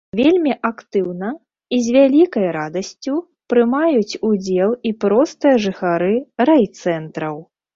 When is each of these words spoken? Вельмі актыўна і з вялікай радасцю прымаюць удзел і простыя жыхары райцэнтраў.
Вельмі 0.17 0.53
актыўна 0.69 1.29
і 1.77 1.79
з 1.87 1.93
вялікай 1.97 2.47
радасцю 2.57 3.13
прымаюць 3.53 4.19
удзел 4.31 4.71
і 4.91 4.95
простыя 5.07 5.55
жыхары 5.67 6.13
райцэнтраў. 6.53 7.35